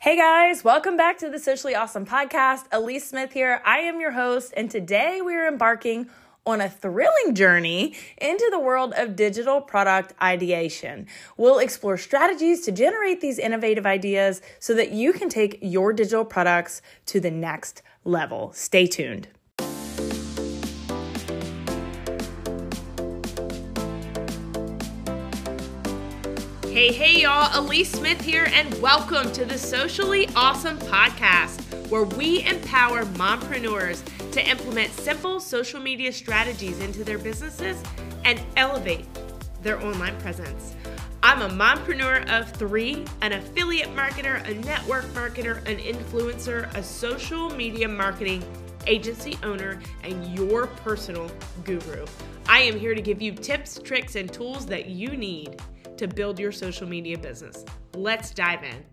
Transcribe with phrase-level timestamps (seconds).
[0.00, 2.68] Hey guys, welcome back to the Socially Ausome Podcast.
[2.68, 3.60] Alyece Smith here.
[3.64, 6.08] I am your host, and today we are embarking
[6.46, 11.08] on a thrilling journey into the world of digital product ideation.
[11.36, 16.24] We'll explore strategies to generate these innovative ideas so that you can take your digital
[16.24, 18.52] products to the next level.
[18.52, 19.26] Stay tuned.
[26.78, 27.48] Hey, hey, y'all.
[27.60, 34.48] Alyece Smith here, and welcome to the Socially Ausome Podcast, where we empower mompreneurs to
[34.48, 37.82] implement simple social media strategies into their businesses
[38.24, 39.04] and elevate
[39.60, 40.76] their online presence.
[41.20, 47.50] I'm a mompreneur of three, an affiliate marketer, a network marketer, an influencer, a social
[47.50, 48.44] media marketing
[48.86, 51.28] agency owner, and your personal
[51.64, 52.06] guru.
[52.48, 55.60] I am here to give you tips, tricks, and tools that you need
[55.98, 57.64] to build your social media business.
[57.94, 58.84] Let's dive in.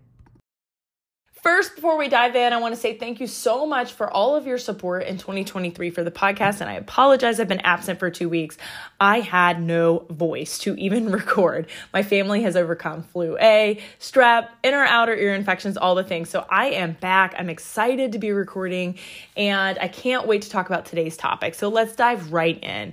[1.46, 4.34] First, before we dive in, I want to say thank you so much for all
[4.34, 6.60] of your support in 2023 for the podcast.
[6.60, 8.58] And I apologize, I've been absent for two weeks.
[8.98, 11.68] I had no voice to even record.
[11.92, 16.30] My family has overcome flu A, strep, inner outer ear infections, all the things.
[16.30, 17.36] So I am back.
[17.38, 18.98] I'm excited to be recording
[19.36, 21.54] and I can't wait to talk about today's topic.
[21.54, 22.92] So let's dive right in.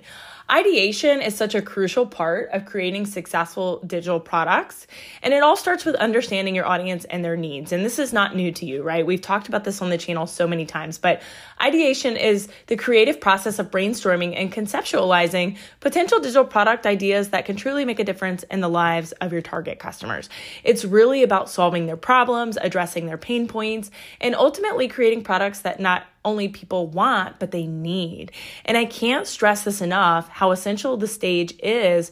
[0.53, 4.85] Ideation is such a crucial part of creating successful digital products.
[5.23, 7.71] And it all starts with understanding your audience and their needs.
[7.71, 9.03] And this is not new to you, right?
[9.03, 11.23] We've talked about this on the channel so many times, but
[11.59, 17.55] ideation is the creative process of brainstorming and conceptualizing potential digital product ideas that can
[17.55, 20.29] truly make a difference in the lives of your target customers.
[20.63, 23.89] It's really about solving their problems, addressing their pain points,
[24.21, 28.31] and ultimately creating products that not only people want, but they need.
[28.66, 32.11] And I can't stress this enough how essential the stage is.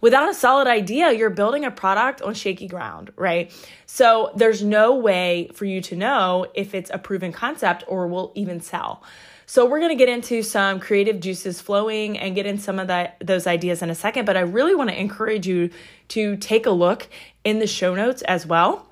[0.00, 3.52] Without a solid idea, you're building a product on shaky ground, right?
[3.86, 8.32] So there's no way for you to know if it's a proven concept or will
[8.36, 9.02] even sell.
[9.46, 12.88] So we're going to get into some creative juices flowing and get in some of
[12.88, 15.70] that those ideas in a second, but I really want to encourage you
[16.08, 17.08] to take a look
[17.44, 18.87] in the show notes as well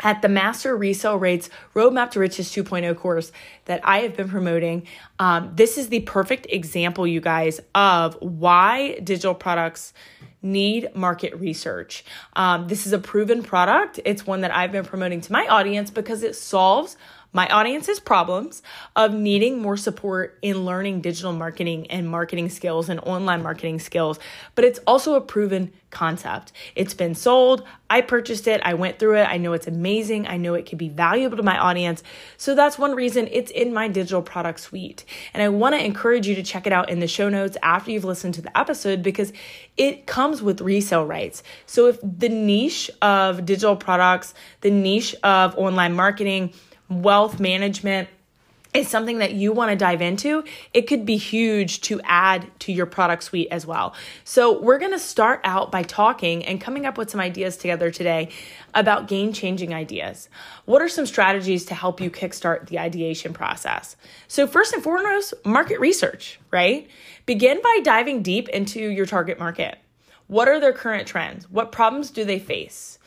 [0.00, 3.32] at the Master Resale Rights Roadmap to Riches 2.0 course
[3.64, 4.86] that I have been promoting.
[5.18, 9.92] Um, this is the perfect example, you guys, of why digital products
[10.42, 12.04] need market research.
[12.34, 14.00] Um, this is a proven product.
[14.04, 16.96] It's one that I've been promoting to my audience because it solves
[17.36, 18.62] my audience's problems
[18.96, 24.18] of needing more support in learning digital marketing and marketing skills and online marketing skills,
[24.54, 26.50] but it's also a proven concept.
[26.74, 27.62] It's been sold.
[27.90, 28.62] I purchased it.
[28.64, 29.24] I went through it.
[29.24, 30.26] I know it's amazing.
[30.26, 32.02] I know it can be valuable to my audience.
[32.38, 35.04] So that's one reason it's in my digital product suite.
[35.34, 37.90] And I want to encourage you to check it out in the show notes after
[37.90, 39.34] you've listened to the episode because
[39.76, 41.42] it comes with resale rights.
[41.66, 44.32] So if the niche of digital products,
[44.62, 46.54] the niche of online marketing,
[46.88, 48.08] wealth management
[48.76, 52.72] is something that you want to dive into, it could be huge to add to
[52.72, 53.94] your product suite as well.
[54.24, 57.90] So, we're going to start out by talking and coming up with some ideas together
[57.90, 58.28] today
[58.74, 60.28] about game changing ideas.
[60.66, 63.96] What are some strategies to help you kickstart the ideation process?
[64.28, 66.88] So, first and foremost, market research, right?
[67.24, 69.78] Begin by diving deep into your target market.
[70.26, 71.48] What are their current trends?
[71.50, 72.98] What problems do they face?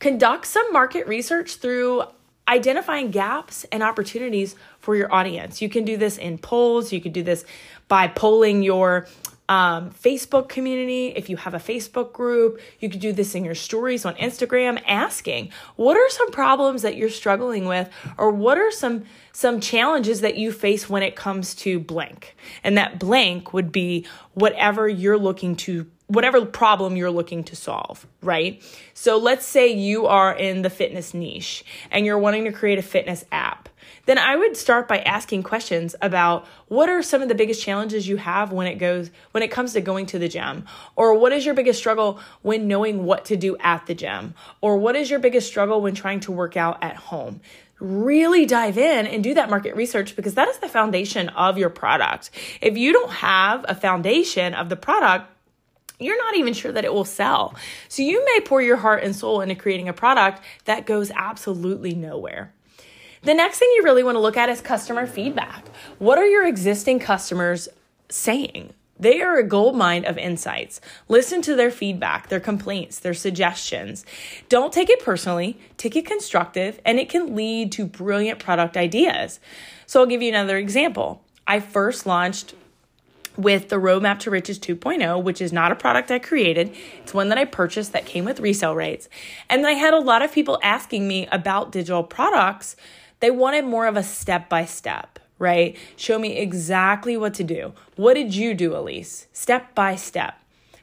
[0.00, 2.02] Conduct some market research through
[2.48, 5.62] identifying gaps and opportunities for your audience.
[5.62, 7.44] You can do this in polls, you can do this
[7.88, 9.06] by polling your
[9.48, 11.08] um, Facebook community.
[11.08, 14.82] If you have a Facebook group, you could do this in your stories on Instagram,
[14.86, 20.20] asking what are some problems that you're struggling with, or what are some some challenges
[20.22, 22.36] that you face when it comes to blank.
[22.62, 28.06] And that blank would be whatever you're looking to whatever problem you're looking to solve,
[28.22, 28.62] right?
[28.92, 32.82] So let's say you are in the fitness niche and you're wanting to create a
[32.82, 33.68] fitness app.
[34.06, 38.06] Then I would start by asking questions about what are some of the biggest challenges
[38.06, 41.32] you have when it goes when it comes to going to the gym or what
[41.32, 45.10] is your biggest struggle when knowing what to do at the gym or what is
[45.10, 47.40] your biggest struggle when trying to work out at home
[47.80, 51.70] really dive in and do that market research because that is the foundation of your
[51.70, 52.30] product.
[52.60, 55.33] If you don't have a foundation of the product,
[55.98, 57.54] you're not even sure that it will sell.
[57.88, 61.94] So you may pour your heart and soul into creating a product that goes absolutely
[61.94, 62.52] nowhere.
[63.22, 65.66] The next thing you really want to look at is customer feedback.
[65.98, 67.68] What are your existing customers
[68.10, 68.74] saying?
[68.98, 70.80] They are a gold mine of insights.
[71.08, 74.04] Listen to their feedback, their complaints, their suggestions.
[74.48, 79.40] Don't take it personally, take it constructive, and it can lead to brilliant product ideas.
[79.86, 81.22] So I'll give you another example.
[81.46, 82.54] I first launched
[83.36, 86.74] with the Roadmap to Riches 2.0, which is not a product I created.
[87.02, 89.08] It's one that I purchased that came with resale rights.
[89.50, 92.76] And I had a lot of people asking me about digital products.
[93.20, 95.76] They wanted more of a step by step, right?
[95.96, 97.72] Show me exactly what to do.
[97.96, 99.26] What did you do, Alyece?
[99.32, 100.34] Step by step.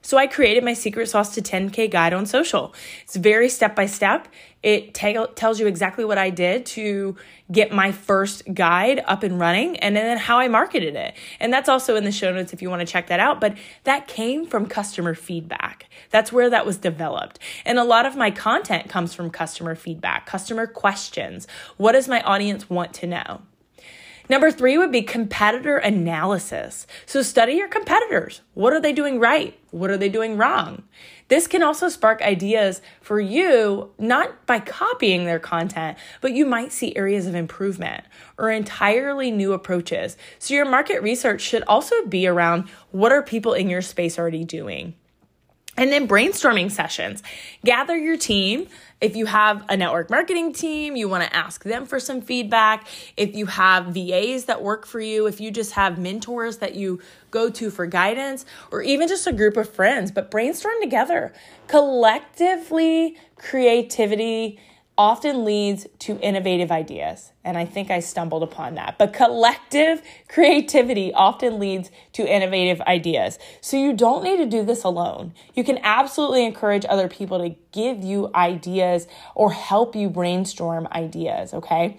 [0.02, 2.74] So I created my secret sauce to 10K guide on social.
[3.04, 4.28] It's very step by step.
[4.64, 7.16] It t- tells you exactly what I did to
[7.52, 11.16] get my first guide up and running and then how I marketed it.
[11.40, 13.42] And that's also in the show notes if you want to check that out.
[13.42, 15.88] But that came from customer feedback.
[16.10, 17.40] That's where that was developed.
[17.66, 21.48] And a lot of my content comes from customer feedback, customer questions.
[21.78, 23.42] What does my audience want to know?
[24.32, 26.88] Number three would be competitor analysis.
[27.06, 28.40] So study your competitors.
[28.54, 29.60] What are they doing right?
[29.72, 30.84] What are they doing wrong?
[31.28, 36.72] This can also spark ideas for you, not by copying their content, but you might
[36.72, 38.06] see areas of improvement
[38.38, 40.16] or entirely new approaches.
[40.40, 44.46] So your market research should also be around what are people in your space already
[44.46, 44.96] doing?
[45.78, 47.24] And then brainstorming sessions.
[47.64, 48.68] Gather your team.
[49.00, 52.88] If you have a network marketing team, you want to ask them for some feedback.
[53.18, 57.00] If you have VAs that work for you, if you just have mentors that you
[57.32, 61.34] go to for guidance, or even just a group of friends, but brainstorm together.
[61.68, 64.60] Collectively, creativity
[65.02, 67.32] often leads to innovative ideas.
[67.44, 69.00] And I think I stumbled upon that.
[69.00, 73.40] But collective creativity often leads to innovative ideas.
[73.62, 75.34] So you don't need to do this alone.
[75.56, 81.56] You can absolutely encourage other people to give you ideas or help you brainstorm ideas,
[81.56, 81.98] okay?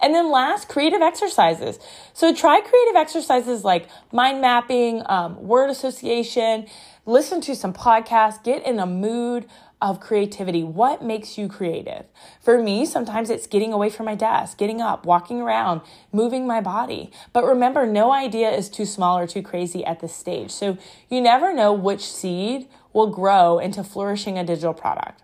[0.00, 1.78] And then last, creative exercises.
[2.12, 6.66] So try creative exercises like mind mapping, um, word association,
[7.06, 9.46] listen to some podcasts, get in a mood
[9.82, 10.62] of creativity.
[10.62, 12.06] What makes you creative?
[12.40, 15.80] For me, sometimes it's getting away from my desk, getting up, walking around,
[16.12, 17.10] moving my body.
[17.32, 20.52] But remember, no idea is too small or too crazy at this stage.
[20.52, 20.78] So
[21.10, 25.22] you never know which seed will grow into flourishing a digital product.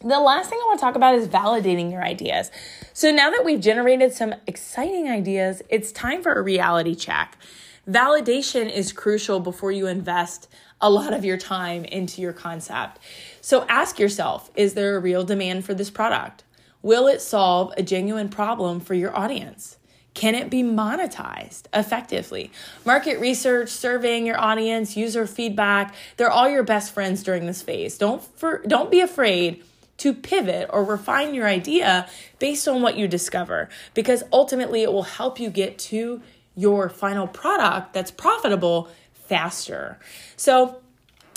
[0.00, 2.50] The last thing I want to talk about is validating your ideas.
[2.92, 7.36] So now that we've generated some exciting ideas, it's time for a reality check.
[7.88, 10.48] Validation is crucial before you invest
[10.80, 12.98] a lot of your time into your concept.
[13.40, 16.44] So ask yourself is there a real demand for this product?
[16.82, 19.78] Will it solve a genuine problem for your audience?
[20.14, 22.50] Can it be monetized effectively?
[22.84, 27.98] Market research, surveying your audience, user feedback, they're all your best friends during this phase.
[27.98, 29.62] Don't for, don't be afraid
[29.98, 32.08] to pivot or refine your idea
[32.38, 36.22] based on what you discover because ultimately it will help you get to
[36.54, 38.88] your final product that's profitable
[39.28, 39.98] faster.
[40.36, 40.80] So,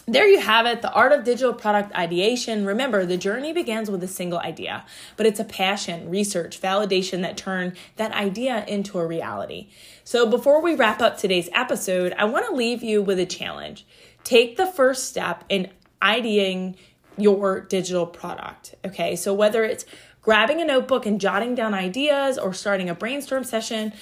[0.07, 2.65] there you have it, the art of digital product ideation.
[2.65, 4.83] Remember, the journey begins with a single idea,
[5.15, 9.69] but it's a passion, research, validation that turn that idea into a reality.
[10.03, 13.85] So, before we wrap up today's episode, I want to leave you with a challenge.
[14.23, 15.69] Take the first step in
[16.01, 16.75] ideating
[17.17, 18.75] your digital product.
[18.85, 19.85] Okay, so whether it's
[20.21, 23.93] grabbing a notebook and jotting down ideas or starting a brainstorm session,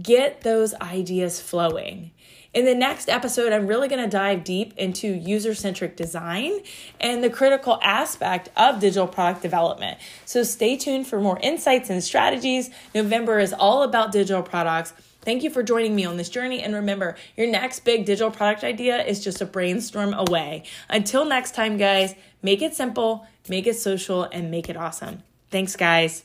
[0.00, 2.10] get those ideas flowing.
[2.54, 6.60] In the next episode, I'm really going to dive deep into user centric design
[6.98, 9.98] and the critical aspect of digital product development.
[10.24, 12.70] So stay tuned for more insights and strategies.
[12.94, 14.94] November is all about digital products.
[15.20, 16.62] Thank you for joining me on this journey.
[16.62, 20.62] And remember, your next big digital product idea is just a brainstorm away.
[20.88, 25.22] Until next time, guys, make it simple, make it social, and make it awesome.
[25.50, 26.24] Thanks, guys.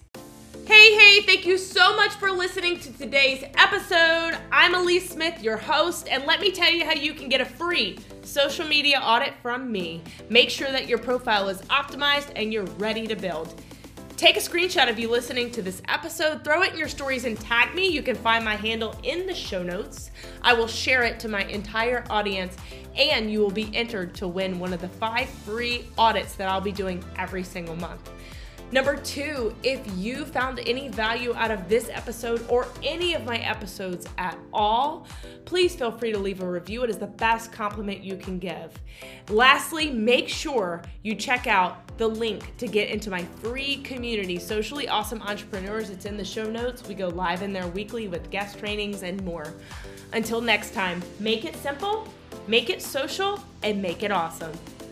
[0.66, 4.38] Hey, hey, thank you so much for listening to today's episode.
[4.52, 7.45] I'm Alyece Smith, your host, and let me tell you how you can get a
[7.45, 10.02] free social media audit from me.
[10.30, 13.62] Make sure that your profile is optimized and you're ready to build.
[14.18, 17.40] Take a screenshot of you listening to this episode, throw it in your stories, and
[17.40, 17.88] tag me.
[17.88, 20.12] You can find my handle in the show notes.
[20.42, 22.56] I will share it to my entire audience,
[22.95, 26.62] and you will be entered to win one of the five free audits that I'll
[26.62, 28.09] be doing every single month.
[28.73, 33.37] Number two, if you found any value out of this episode or any of my
[33.37, 35.06] episodes at all,
[35.45, 36.83] please feel free to leave a review.
[36.83, 38.71] It is the best compliment you can give.
[39.30, 44.87] Lastly, make sure you check out the link to get into my free community, Socially
[44.87, 45.92] Ausome Entrepreneurs.
[45.92, 46.87] It's in the show notes.
[46.87, 49.53] We go live in there weekly with guest trainings and more.
[50.13, 52.11] Until next time, make it simple,
[52.47, 54.53] make it social, and make it awesome.